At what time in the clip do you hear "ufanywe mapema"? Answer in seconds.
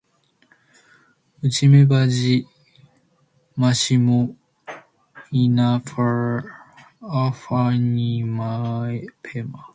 7.27-9.59